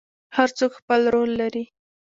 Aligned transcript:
هر 0.35 0.49
څوک 0.57 0.71
خپل 0.79 1.01
رول 1.13 1.31
لري 1.41 1.63